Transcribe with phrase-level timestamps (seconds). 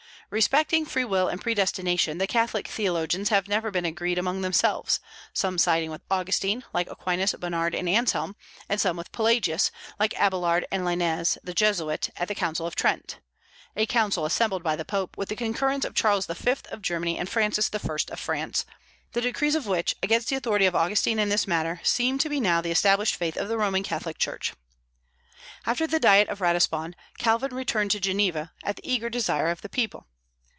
[0.33, 5.01] Respecting free will and predestination, the Catholic theologians have never been agreed among themselves,
[5.33, 8.37] some siding with Augustine, like Aquinas, Bernard, and Anselm;
[8.69, 13.19] and some with Pelagius, like Abélard and Lainez the Jesuit at the Council of Trent
[13.75, 16.53] (a council assembled by the Pope, with the concurrence of Charles V.
[16.69, 17.93] of Germany and Francis I.
[18.13, 18.65] of France),
[19.11, 22.39] the decrees of which, against the authority of Augustine in this matter, seem to be
[22.39, 24.53] now the established faith of the Roman Catholic Church.
[25.65, 29.67] After the Diet of Ratisbon, Calvin returned to Geneva, at the eager desire of the
[29.67, 30.07] people.